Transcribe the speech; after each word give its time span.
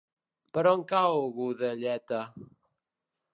Per 0.57 0.63
on 0.71 0.81
cau 0.91 1.27
Godelleta? 1.35 2.23